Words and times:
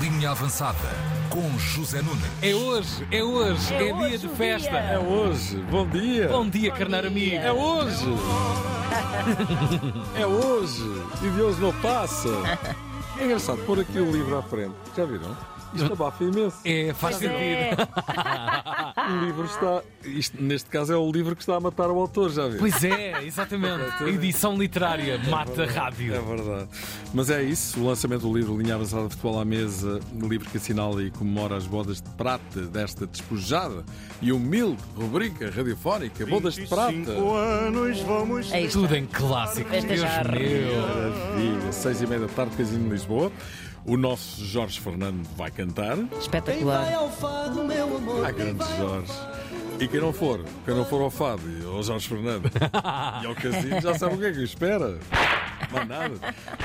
Linha 0.00 0.30
Avançada 0.32 0.76
com 1.30 1.58
José 1.58 2.02
Nunes. 2.02 2.22
É 2.42 2.54
hoje, 2.54 3.06
é 3.10 3.22
hoje, 3.22 3.72
É 3.72 3.76
é, 3.76 3.84
dia 3.84 3.94
hoje 3.94 4.18
de 4.18 4.26
o 4.26 4.30
festa. 4.36 4.70
dia. 4.70 4.78
É 4.80 4.98
hoje. 4.98 5.56
Bom 5.70 5.86
dia. 5.88 6.28
Bom 6.28 6.48
dia, 6.48 6.70
carneiro 6.72 7.06
amigo. 7.06 7.36
É 7.36 7.52
hoje. 7.52 8.04
é 10.20 10.26
hoje. 10.26 10.82
E 11.22 11.30
de 11.30 11.40
hoje 11.40 11.60
não 11.60 11.72
passa. 11.80 12.28
É 13.18 13.24
engraçado 13.24 13.58
pôr 13.64 13.80
aqui 13.80 13.98
o 13.98 14.10
livro 14.10 14.36
à 14.36 14.42
frente. 14.42 14.74
Já 14.94 15.04
viram? 15.06 15.34
Isto 15.72 15.92
abafa 15.92 16.24
imenso. 16.24 16.56
É, 16.64 16.92
faz 16.92 17.16
Pois 17.16 17.30
é. 17.30 17.70
O 19.10 19.24
livro 19.24 19.44
está. 19.44 19.82
Isto, 20.04 20.42
neste 20.42 20.70
caso 20.70 20.92
é 20.92 20.96
o 20.96 21.10
livro 21.10 21.36
que 21.36 21.42
está 21.42 21.56
a 21.56 21.60
matar 21.60 21.90
o 21.90 21.98
autor, 21.98 22.30
já 22.30 22.46
viram? 22.46 22.58
Pois 22.58 22.82
é, 22.84 23.22
exatamente. 23.24 23.70
A 24.02 24.08
edição 24.08 24.56
literária 24.56 25.18
mata 25.28 25.66
rádio. 25.66 26.14
É 26.14 26.20
verdade. 26.20 26.68
Mas 27.12 27.28
é 27.28 27.42
isso, 27.42 27.80
o 27.80 27.86
lançamento 27.86 28.22
do 28.22 28.34
livro 28.36 28.56
Linha 28.56 28.76
Avançada 28.76 29.04
de 29.04 29.10
Futebol 29.10 29.40
à 29.40 29.44
Mesa, 29.44 30.00
um 30.14 30.26
livro 30.26 30.48
que 30.48 30.56
assinala 30.56 31.02
e 31.02 31.10
comemora 31.10 31.56
as 31.56 31.66
bodas 31.66 32.00
de 32.00 32.08
prata 32.10 32.62
desta 32.62 33.06
despojada 33.06 33.84
e 34.22 34.32
humilde 34.32 34.82
rubrica 34.96 35.50
radiofónica, 35.50 36.24
Bodas 36.26 36.54
de 36.54 36.66
Prata. 36.66 37.10
anos 37.10 38.00
vamos 38.00 38.52
É. 38.52 38.66
Tudo 38.68 38.94
em 38.94 39.06
clássicos. 39.06 39.72
Esta 39.72 39.88
Deus 39.88 40.00
já 40.00 40.24
meu. 40.24 40.80
Maravilha, 40.80 41.72
seis 41.72 42.00
e 42.00 42.06
meia 42.06 42.20
da 42.20 42.28
tarde, 42.28 42.56
Casino 42.56 42.84
de 42.84 42.90
Lisboa. 42.90 43.30
O 43.84 43.96
nosso 43.96 44.44
Jorge 44.44 44.78
Fernando 44.78 45.26
vai 45.36 45.50
cantar. 45.50 45.96
Espetacular. 46.20 46.86
Ah, 48.24 48.30
grande 48.30 48.62
Jorge. 48.76 48.99
E 49.78 49.88
quem 49.88 50.00
não 50.00 50.12
for, 50.12 50.44
quem 50.64 50.74
não 50.74 50.84
for 50.84 51.00
ao 51.00 51.10
Fado 51.10 51.42
e 51.48 51.64
ao 51.64 51.82
Jorge 51.82 52.06
Fernando 52.08 52.50
e 53.22 53.26
ao 53.26 53.34
Casino, 53.34 53.80
já 53.80 53.94
sabe 53.98 54.14
o 54.14 54.18
que 54.18 54.26
é 54.26 54.32
que 54.32 54.42
espera. 54.44 54.98
Mais 55.72 55.88
nada. 55.88 56.14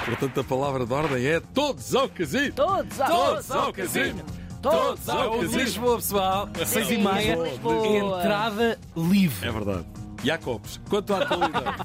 Portanto, 0.06 0.40
a 0.40 0.44
palavra 0.44 0.86
de 0.86 0.94
ordem 0.94 1.26
é 1.26 1.40
todos 1.40 1.96
ao 1.96 2.10
Casino! 2.10 2.54
Todos 2.54 3.00
ao, 3.00 3.08
Todos 3.10 3.52
ao 3.52 3.74
casino! 3.74 4.24
Todos 4.62 5.08
É 5.08 5.12
ao 5.12 5.40
casino! 5.40 5.58
Lisboa, 5.60 5.96
pessoal. 5.98 6.50
Seis 6.66 6.90
e 6.92 6.98
meia. 6.98 7.36
Lisboa. 7.36 7.88
Entrada 8.20 8.80
livre. 8.98 9.48
É 9.48 9.52
verdade. 9.52 9.86
Jacobs, 10.26 10.80
quanto 10.90 11.14
à 11.14 11.20
atualidade, 11.20 11.78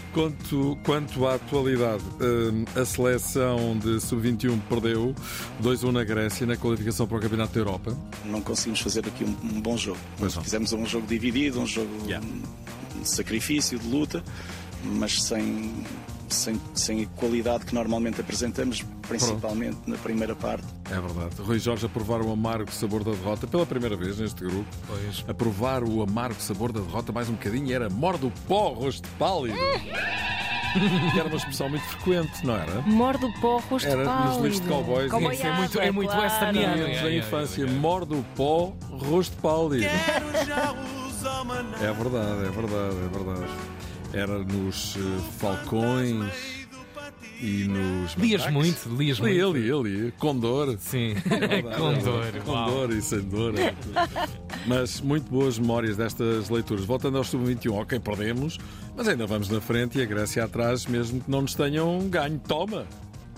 quanto, 0.14 0.78
quanto 0.84 1.26
à 1.26 1.34
atualidade, 1.34 2.02
hum, 2.20 2.64
a 2.74 2.84
seleção 2.84 3.76
de 3.78 4.00
sub-21 4.00 4.58
perdeu 4.68 5.14
2-1 5.62 5.92
na 5.92 6.04
Grécia 6.04 6.46
na 6.46 6.56
qualificação 6.56 7.06
para 7.06 7.18
o 7.18 7.20
Campeonato 7.20 7.52
da 7.54 7.60
Europa. 7.60 7.96
não 8.24 8.40
conseguimos 8.40 8.80
fazer 8.80 9.06
aqui 9.06 9.24
um, 9.24 9.36
um 9.56 9.60
bom 9.60 9.76
jogo. 9.76 9.98
Não. 10.18 10.30
Fizemos 10.30 10.72
um 10.72 10.86
jogo 10.86 11.06
dividido, 11.06 11.60
um 11.60 11.66
jogo 11.66 11.88
Yeah. 12.06 12.26
de 12.94 13.08
sacrifício, 13.08 13.78
de 13.78 13.86
luta, 13.88 14.22
mas 14.84 15.22
sem, 15.22 15.84
sem, 16.34 16.60
sem 16.74 17.02
a 17.04 17.06
qualidade 17.20 17.64
que 17.66 17.74
normalmente 17.74 18.20
apresentamos, 18.20 18.82
principalmente 19.08 19.78
na 19.86 19.96
primeira 19.96 20.34
parte. 20.34 20.64
É 20.90 21.00
verdade. 21.00 21.34
Rui 21.40 21.58
Jorge 21.58 21.86
a 21.86 21.88
provar 21.88 22.20
o 22.22 22.30
amargo 22.32 22.70
sabor 22.72 23.02
da 23.04 23.10
derrota 23.12 23.46
pela 23.46 23.66
primeira 23.66 23.96
vez 23.96 24.18
neste 24.18 24.42
grupo. 24.44 24.66
Pois. 24.86 25.24
A 25.28 25.34
provar 25.34 25.82
o 25.84 26.02
amargo 26.02 26.40
sabor 26.40 26.72
da 26.72 26.80
derrota 26.80 27.12
mais 27.12 27.28
um 27.28 27.32
bocadinho 27.32 27.72
era 27.74 27.88
morde 27.90 28.26
o 28.26 28.30
pó, 28.46 28.68
rosto 28.70 29.08
pálido. 29.18 29.56
que 31.12 31.18
era 31.18 31.28
uma 31.28 31.36
expressão 31.36 31.68
muito 31.68 31.84
frequente, 31.84 32.44
não 32.46 32.54
era? 32.56 32.80
Morde 32.82 33.24
o 33.24 33.32
pó, 33.40 33.58
rosto 33.70 33.88
Era 33.88 34.04
nos 34.04 34.12
pálido. 34.12 34.42
livros 34.42 34.60
de 34.60 34.68
cowboys. 34.68 35.10
Cowboyada, 35.10 35.34
Isso 35.34 35.46
é 35.46 35.56
muito- 35.56 35.80
é 35.80 35.90
muito 35.90 36.10
claro. 36.10 36.22
westerniano. 36.24 36.82
É, 36.82 37.02
da 37.02 37.08
é, 37.08 37.14
é, 37.14 37.18
infância, 37.18 37.62
é, 37.62 37.66
é. 37.66 37.70
morde 37.70 38.14
o 38.14 38.24
pó, 38.36 38.72
rosto 38.90 39.36
pálido. 39.38 39.86
É 41.80 41.92
verdade, 41.92 42.44
é 42.46 42.50
verdade, 42.50 42.96
é 42.96 43.08
verdade. 43.18 43.52
Era 44.12 44.38
nos 44.38 44.96
eh, 44.96 45.00
falcões 45.38 46.66
e 47.40 47.64
nos. 47.68 48.14
Lias 48.14 48.50
muito, 48.50 48.88
lias 48.96 49.18
Li, 49.18 49.42
muito. 49.42 49.82
li, 49.84 50.02
li. 50.06 50.12
Condor. 50.12 50.76
Sim. 50.78 51.14
É 51.30 51.46
verdade, 51.46 51.76
Com 51.76 51.90
é 51.92 51.98
dor. 51.98 52.22
verdade. 52.22 52.44
Com 52.44 52.52
uau. 52.52 52.70
dor 52.70 52.90
e 52.92 53.02
sem 53.02 53.20
dor. 53.20 53.54
é. 53.58 53.74
Mas 54.66 55.00
muito 55.00 55.30
boas 55.30 55.58
memórias 55.58 55.96
destas 55.96 56.48
leituras. 56.48 56.84
Voltando 56.84 57.18
ao 57.18 57.24
Sub-21, 57.24 57.72
ok, 57.74 58.00
perdemos, 58.00 58.58
mas 58.96 59.06
ainda 59.08 59.26
vamos 59.26 59.48
na 59.48 59.60
frente 59.60 59.98
e 59.98 60.02
a 60.02 60.06
Grécia 60.06 60.44
atrás, 60.44 60.86
mesmo 60.86 61.20
que 61.20 61.30
não 61.30 61.42
nos 61.42 61.54
tenham 61.54 62.08
ganho. 62.08 62.40
Toma! 62.46 62.86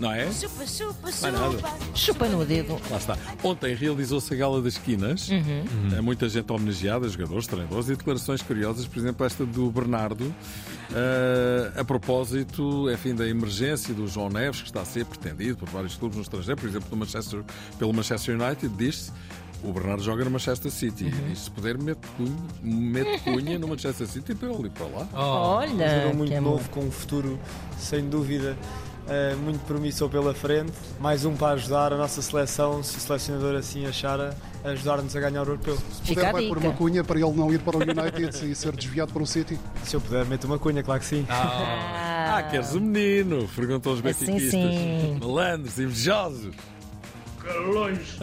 Não 0.00 0.11
é? 0.12 0.33
Chupa, 0.33 0.66
chupa, 0.66 1.31
nada. 1.31 1.50
chupa. 1.53 1.78
Chupa 1.94 2.27
no 2.28 2.43
dedo. 2.44 2.81
Lá 2.91 2.97
está. 2.97 3.19
Ontem 3.44 3.75
realizou-se 3.75 4.33
a 4.33 4.37
Gala 4.37 4.62
das 4.62 4.72
Esquinas. 4.72 5.28
Uhum. 5.28 5.97
É 5.97 6.00
Muita 6.00 6.27
gente 6.27 6.50
homenageada, 6.50 7.06
jogadores, 7.06 7.47
treinadores 7.47 7.88
e 7.91 7.94
declarações 7.97 8.41
curiosas. 8.41 8.87
Por 8.87 8.99
exemplo, 8.99 9.27
esta 9.27 9.44
do 9.44 9.71
Bernardo. 9.71 10.34
eh, 10.93 11.72
a 11.77 11.84
propósito, 11.84 12.91
enfim, 12.91 13.15
da 13.15 13.28
emergência 13.28 13.93
do 13.93 14.09
João 14.09 14.31
Neves, 14.31 14.60
que 14.62 14.69
está 14.69 14.81
a 14.81 14.84
ser 14.87 15.05
pretendido 15.05 15.59
por 15.59 15.69
vários 15.69 15.94
clubes 15.97 16.16
no 16.16 16.22
estrangeiro, 16.22 16.59
por 16.59 16.69
exemplo, 16.69 16.89
do 16.89 16.97
Manchester, 16.97 17.43
pelo 17.78 17.93
Manchester 17.93 18.41
United, 18.41 18.69
diz-se. 18.77 19.12
O 19.62 19.71
Bernardo 19.75 20.03
joga 20.03 20.25
no 20.25 20.31
Manchester 20.31 20.71
City 20.72 21.05
e 21.05 21.10
diz 21.10 21.41
se 21.41 21.50
puder, 21.50 21.77
mete 21.77 22.00
cunha, 22.16 22.34
mete 22.62 23.21
cunha 23.22 23.59
no 23.59 23.69
Manchester 23.69 24.06
City 24.06 24.34
para 24.34 24.49
ir 24.50 24.71
para 24.71 24.87
lá. 24.87 25.06
Oh. 25.12 25.16
Olha, 25.59 25.69
jogador 25.71 26.10
que 26.12 26.16
muito 26.16 26.34
amor. 26.34 26.53
novo, 26.53 26.71
com 26.71 26.81
um 26.81 26.91
futuro 26.91 27.39
sem 27.78 28.09
dúvida 28.09 28.56
muito 29.43 29.60
promissor 29.66 30.09
pela 30.09 30.32
frente. 30.32 30.72
Mais 31.00 31.25
um 31.25 31.34
para 31.34 31.54
ajudar 31.54 31.93
a 31.93 31.97
nossa 31.97 32.22
seleção, 32.22 32.82
se 32.82 32.97
o 32.97 33.00
selecionador 33.00 33.56
assim 33.56 33.87
achar, 33.87 34.34
ajudar-nos 34.65 35.15
a 35.16 35.21
ganhar 35.21 35.41
o 35.43 35.50
europeu. 35.50 35.76
A 35.76 36.06
puder, 36.06 36.32
vai 36.32 36.48
por 36.48 36.59
uma 36.59 36.72
cunha 36.72 37.03
para 37.03 37.19
ele 37.19 37.31
não 37.32 37.53
ir 37.53 37.59
para 37.60 37.76
o 37.76 37.81
United 37.81 38.50
e 38.50 38.54
ser 38.54 38.72
desviado 38.72 39.12
para 39.12 39.22
o 39.22 39.26
City. 39.26 39.59
Se 39.84 39.97
eu 39.97 40.00
puder, 40.00 40.25
meto 40.26 40.44
uma 40.44 40.59
cunha, 40.59 40.82
claro 40.82 41.00
que 41.00 41.06
sim. 41.06 41.26
Ah, 41.28 42.47
queres 42.50 42.75
um 42.75 42.81
menino? 42.81 43.48
Perguntam 43.54 43.93
os 43.93 44.04
Assim, 44.04 44.26
benfiquistas. 44.26 45.19
Malandros, 45.19 45.78
invejosos. 45.78 46.54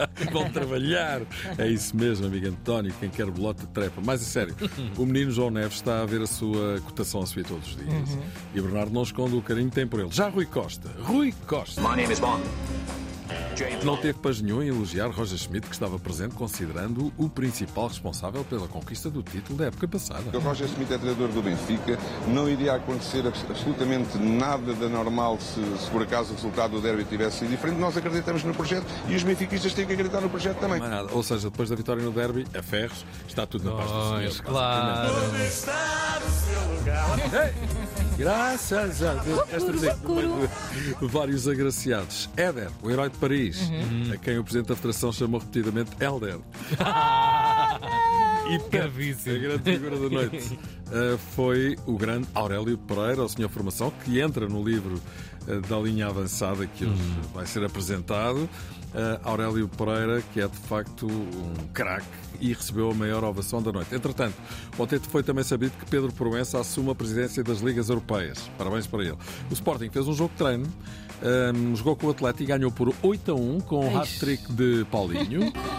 Vão 0.31 0.49
trabalhar. 0.49 1.21
É 1.57 1.67
isso 1.67 1.95
mesmo, 1.95 2.25
amigo 2.25 2.47
António. 2.47 2.93
Quem 2.99 3.09
quer 3.09 3.25
bolota, 3.27 3.65
trepa. 3.67 4.01
Mas 4.03 4.21
a 4.21 4.25
sério, 4.25 4.55
o 4.97 5.05
menino 5.05 5.31
João 5.31 5.49
Neves 5.51 5.75
está 5.75 6.01
a 6.01 6.05
ver 6.05 6.21
a 6.21 6.27
sua 6.27 6.79
cotação 6.81 7.21
a 7.21 7.25
subir 7.25 7.45
todos 7.45 7.67
os 7.69 7.75
dias. 7.75 8.17
E 8.53 8.61
Bernardo 8.61 8.91
não 8.93 9.03
esconde 9.03 9.35
o 9.35 9.41
carinho 9.41 9.69
que 9.69 9.75
tem 9.75 9.87
por 9.87 9.99
ele. 9.99 10.09
Já 10.11 10.29
Rui 10.29 10.45
Costa. 10.45 10.89
Rui 11.03 11.33
Costa. 11.45 11.81
Não 13.83 13.97
teve 13.97 14.19
paz 14.19 14.39
nenhum 14.41 14.61
em 14.61 14.67
elogiar 14.67 15.07
Roger 15.07 15.37
Schmidt, 15.37 15.67
que 15.67 15.73
estava 15.73 15.97
presente, 15.97 16.35
considerando 16.35 17.11
o 17.17 17.27
principal 17.29 17.87
responsável 17.87 18.43
pela 18.43 18.67
conquista 18.67 19.09
do 19.09 19.23
título 19.23 19.57
da 19.57 19.65
época 19.65 19.87
passada. 19.87 20.23
O 20.37 20.39
Roger 20.39 20.67
Smith 20.67 20.91
é 20.91 20.97
treinador 20.97 21.29
do 21.29 21.41
Benfica. 21.41 21.97
Não 22.27 22.49
iria 22.49 22.75
acontecer 22.75 23.25
abs- 23.25 23.45
absolutamente 23.49 24.17
nada 24.17 24.73
de 24.73 24.85
anormal 24.85 25.39
se, 25.39 25.61
se 25.83 25.89
por 25.89 26.01
acaso 26.03 26.31
o 26.31 26.35
resultado 26.35 26.71
do 26.71 26.81
derby 26.81 27.03
tivesse 27.05 27.39
sido 27.39 27.49
diferente. 27.49 27.79
Nós 27.79 27.95
acreditamos 27.97 28.43
no 28.43 28.53
projeto 28.53 28.85
e 29.07 29.15
os 29.15 29.23
benfiquistas 29.23 29.73
têm 29.73 29.85
que 29.85 29.93
acreditar 29.93 30.21
no 30.21 30.29
projeto 30.29 30.57
também. 30.59 30.79
Nada. 30.79 31.09
Ou 31.11 31.23
seja, 31.23 31.49
depois 31.49 31.69
da 31.69 31.75
vitória 31.75 32.03
no 32.03 32.11
derby, 32.11 32.45
a 32.57 32.61
Ferros, 32.61 33.05
está 33.27 33.45
tudo 33.47 33.69
na 33.69 33.75
paz 33.77 33.89
do 33.89 33.93
Pois, 33.97 34.33
Senhor. 34.33 34.45
claro. 34.45 35.13
Graças 38.17 39.03
a 39.03 39.13
Deus. 39.13 39.41
Esta 39.53 39.71
vez, 39.71 40.01
no 40.01 40.15
meio 40.15 40.49
de 40.99 41.05
vários 41.07 41.47
agraciados. 41.47 42.27
Éder, 42.35 42.69
o 42.81 42.89
herói 42.89 43.09
de 43.09 43.17
Paris, 43.17 43.71
a 44.11 44.17
quem 44.17 44.39
o 44.39 44.43
Presidente 44.43 44.69
da 44.69 44.75
Federação 44.75 45.11
chamou 45.13 45.39
repetidamente 45.39 45.91
Elder. 45.99 46.39
E 48.49 48.59
Pep, 48.59 49.15
a 49.29 49.37
grande 49.37 49.71
figura 49.71 49.99
da 49.99 50.09
noite, 50.09 50.59
uh, 50.87 51.17
foi 51.35 51.77
o 51.85 51.97
grande 51.97 52.27
Aurélio 52.33 52.77
Pereira, 52.77 53.23
o 53.23 53.27
Senhor 53.27 53.49
Formação, 53.49 53.91
que 54.05 54.21
entra 54.21 54.47
no 54.47 54.63
livro 54.63 55.01
uh, 55.47 55.61
da 55.67 55.77
linha 55.77 56.07
avançada 56.07 56.65
que 56.65 56.85
hoje 56.85 57.01
vai 57.33 57.45
ser 57.45 57.65
apresentado. 57.65 58.49
Uh, 58.93 59.19
Aurélio 59.23 59.67
Pereira, 59.67 60.23
que 60.33 60.39
é 60.39 60.47
de 60.47 60.55
facto 60.55 61.07
um 61.07 61.67
craque 61.73 62.07
e 62.39 62.53
recebeu 62.53 62.89
a 62.89 62.93
maior 62.93 63.21
ovação 63.25 63.61
da 63.61 63.71
noite. 63.71 63.93
Entretanto, 63.93 64.35
ontem 64.79 64.97
foi 64.97 65.23
também 65.23 65.43
sabido 65.43 65.73
que 65.77 65.85
Pedro 65.85 66.11
Proença 66.13 66.57
assume 66.57 66.91
a 66.91 66.95
presidência 66.95 67.43
das 67.43 67.59
Ligas 67.59 67.89
Europeias. 67.89 68.49
Parabéns 68.57 68.87
para 68.87 69.03
ele. 69.03 69.17
O 69.51 69.53
Sporting 69.53 69.89
fez 69.89 70.07
um 70.07 70.13
jogo 70.13 70.31
de 70.31 70.37
treino, 70.37 70.67
um, 71.53 71.75
jogou 71.75 71.97
com 71.97 72.07
o 72.07 72.11
Atlético 72.11 72.43
e 72.43 72.45
ganhou 72.45 72.71
por 72.71 72.93
8 73.03 73.31
a 73.31 73.35
1 73.35 73.59
com 73.61 73.87
o 73.87 73.97
hat-trick 73.97 74.53
de 74.53 74.85
Paulinho. 74.89 75.51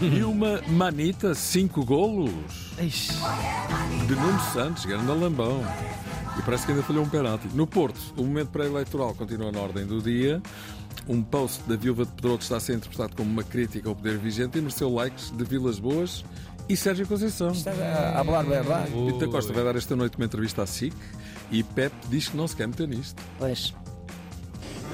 E 0.00 0.22
uma 0.22 0.60
manita, 0.68 1.34
5 1.34 1.84
golos. 1.84 2.30
De 4.06 4.14
Nuno 4.16 4.40
Santos, 4.52 4.84
grande 4.84 5.06
lambão. 5.06 5.62
E 6.38 6.42
parece 6.42 6.66
que 6.66 6.72
ainda 6.72 6.82
falhou 6.82 7.04
um 7.04 7.08
penalti. 7.08 7.48
No 7.54 7.66
Porto, 7.66 8.00
o 8.16 8.24
momento 8.24 8.48
pré-eleitoral 8.48 9.14
continua 9.14 9.52
na 9.52 9.60
ordem 9.60 9.86
do 9.86 10.02
dia. 10.02 10.42
Um 11.08 11.22
post 11.22 11.62
da 11.68 11.76
viúva 11.76 12.04
de 12.04 12.12
Pedroto 12.12 12.42
está 12.42 12.56
a 12.56 12.60
ser 12.60 12.74
interpretado 12.74 13.14
como 13.14 13.30
uma 13.30 13.44
crítica 13.44 13.88
ao 13.88 13.94
poder 13.94 14.18
vigente 14.18 14.58
e 14.58 14.60
mereceu 14.60 14.92
likes 14.92 15.30
de 15.30 15.44
Vilas 15.44 15.78
Boas 15.78 16.24
e 16.68 16.76
Sérgio 16.76 17.06
Conceição. 17.06 17.48
a 17.48 18.24
falar 18.24 18.42
verdade. 18.42 18.90
Pinto 18.90 19.18
da 19.18 19.28
Costa 19.28 19.52
vai 19.52 19.64
dar 19.64 19.76
esta 19.76 19.94
noite 19.94 20.16
uma 20.16 20.24
entrevista 20.24 20.62
à 20.62 20.66
SIC 20.66 20.94
e 21.50 21.62
Pep 21.62 21.92
diz 22.08 22.28
que 22.28 22.36
não 22.36 22.48
se 22.48 22.56
quer 22.56 22.66
meter 22.66 22.88
nisto. 22.88 23.22
Pois. 23.38 23.74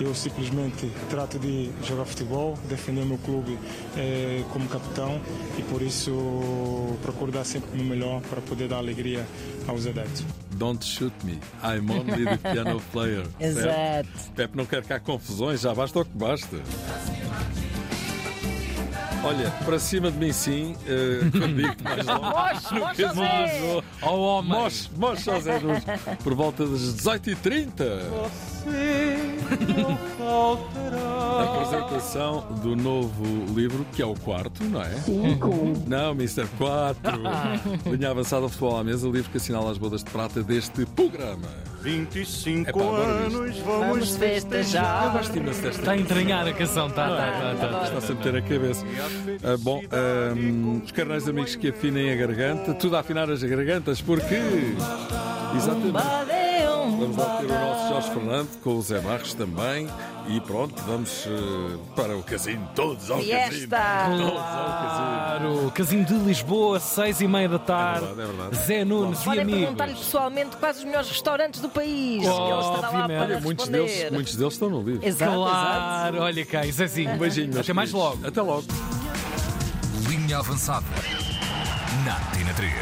Eu 0.00 0.14
simplesmente 0.14 0.90
trato 1.10 1.38
de 1.38 1.70
jogar 1.84 2.06
futebol, 2.06 2.58
defender 2.68 3.02
o 3.02 3.06
meu 3.06 3.18
clube 3.18 3.58
eh, 3.96 4.42
como 4.50 4.66
capitão 4.66 5.20
e 5.58 5.62
por 5.64 5.82
isso 5.82 6.96
procuro 7.02 7.30
dar 7.30 7.44
sempre 7.44 7.70
o 7.72 7.76
meu 7.76 7.84
melhor 7.84 8.22
para 8.22 8.40
poder 8.40 8.66
dar 8.68 8.78
alegria 8.78 9.26
aos 9.68 9.86
adeptos. 9.86 10.24
Don't 10.52 10.82
shoot 10.84 11.12
me, 11.22 11.38
I'm 11.62 11.90
only 11.90 12.24
the 12.24 12.38
piano 12.38 12.80
player. 12.92 13.26
Exato. 13.38 14.08
Pepe 14.34 14.56
não 14.56 14.64
quer 14.64 14.82
cá 14.84 14.98
confusões, 14.98 15.60
já 15.60 15.74
basta 15.74 16.00
o 16.00 16.04
que 16.04 16.16
basta. 16.16 16.56
Olha, 19.22 19.50
para 19.64 19.78
cima 19.78 20.10
de 20.10 20.18
mim 20.18 20.32
sim, 20.32 20.74
eh, 20.86 21.20
quando 21.30 21.54
digo 21.54 21.74
mais 21.84 22.62
José. 22.96 23.60
do 23.60 23.84
Ao 24.00 24.18
homem. 24.18 24.50
Mosh, 24.52 24.90
Mosh 24.96 25.24
José 25.24 25.58
Nunes, 25.60 25.84
por 26.24 26.34
volta 26.34 26.66
das 26.66 26.80
18h30. 26.80 28.00
A 31.38 31.42
apresentação 31.54 32.46
do 32.62 32.74
novo 32.76 33.24
livro, 33.54 33.86
que 33.92 34.00
é 34.02 34.06
o 34.06 34.14
quarto, 34.14 34.62
não 34.64 34.82
é? 34.82 34.90
Cinco. 35.04 35.72
Não, 35.86 36.12
Mr. 36.12 36.46
4. 36.56 37.00
Linha 37.90 38.10
avançada 38.10 38.42
ao 38.42 38.48
futebol 38.48 38.78
à 38.78 38.84
mesa, 38.84 39.08
livro 39.08 39.30
que 39.30 39.36
assinala 39.36 39.70
as 39.70 39.78
bodas 39.78 40.02
de 40.02 40.10
prata 40.10 40.42
deste 40.42 40.84
programa. 40.86 41.48
25 41.82 42.68
Epá, 42.68 42.78
anos 42.78 43.32
Vamos 43.32 43.58
vamos 43.60 44.16
festejar. 44.16 45.04
Eu 45.06 45.12
gosto 45.12 45.34
imenso 45.38 45.62
desta 45.62 45.80
Está 45.80 45.92
a 45.92 45.96
entranhar 45.96 46.46
a 46.46 46.52
canção, 46.52 46.90
tá, 46.90 47.08
tá, 47.08 47.54
tá, 47.58 47.68
tá. 47.68 47.84
Está 47.84 48.00
sempre 48.02 48.28
a 48.28 48.32
ter 48.32 48.38
a 48.38 48.42
cabeça. 48.42 48.84
Ah, 49.42 49.56
bom, 49.58 49.82
ahm, 49.90 50.82
os 50.84 50.90
carnais 50.92 51.28
amigos 51.28 51.54
que 51.56 51.68
afinem 51.68 52.12
a 52.12 52.16
garganta, 52.16 52.74
tudo 52.74 52.96
a 52.96 53.00
afinar 53.00 53.30
as 53.30 53.42
gargantas, 53.42 54.00
porque. 54.00 54.34
Exatamente. 55.56 56.40
Vamos 57.00 57.16
lá 57.16 57.38
ter 57.38 57.46
o 57.46 57.48
nosso 57.48 57.88
Jorge 57.88 58.10
Fernando 58.10 58.48
com 58.62 58.70
o 58.76 58.82
Zé 58.82 59.00
Barros 59.00 59.32
também. 59.34 59.88
E 60.28 60.38
pronto, 60.42 60.74
vamos 60.86 61.26
eh, 61.26 61.76
para 61.96 62.14
o 62.16 62.22
casino, 62.22 62.68
todos 62.74 63.10
ao 63.10 63.16
casino. 63.16 63.32
Fiesta. 63.38 63.80
Todos 64.06 64.22
ao 64.26 64.32
casino. 64.34 65.58
Claro, 65.60 65.72
Casinho 65.74 66.04
de 66.04 66.14
Lisboa, 66.14 66.78
seis 66.78 67.20
e 67.22 67.26
meia 67.26 67.48
da 67.48 67.58
tarde. 67.58 68.04
É 68.04 68.08
verdade, 68.08 68.20
é 68.20 68.26
verdade. 68.36 68.56
Zé 68.66 68.84
Nunes 68.84 69.20
e 69.22 69.24
Podem 69.24 69.46
perguntar-lhe 69.46 69.82
amigos. 69.92 70.04
pessoalmente 70.04 70.56
quais 70.58 70.78
os 70.78 70.84
melhores 70.84 71.08
restaurantes 71.08 71.60
do 71.60 71.68
país. 71.70 72.22
ele 72.22 72.26
estará 72.26 72.60
lá 72.60 72.86
Obviamente. 72.88 73.08
para 73.08 73.24
Olha, 73.24 73.40
Muitos 73.40 73.68
deles, 73.68 74.10
muitos 74.12 74.36
deles 74.36 74.52
estão 74.52 74.68
no 74.68 74.82
livro. 74.82 75.06
Exato, 75.06 75.32
Claro, 75.32 76.18
olha 76.20 76.44
cá, 76.46 76.62
Zezinho. 76.70 77.12
Um 77.12 77.18
beijinho, 77.18 77.58
Até 77.58 77.72
mais 77.72 77.90
queridos. 77.90 78.10
logo. 78.16 78.26
Até 78.28 78.42
logo. 78.42 78.64
Linha 80.30 80.38
avançada. 80.38 80.86
Na 82.04 82.20
Tina 82.30 82.54
3. 82.54 82.72